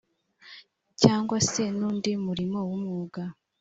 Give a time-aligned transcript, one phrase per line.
[1.01, 3.21] cyangwa se n’undi murimo w’umwuga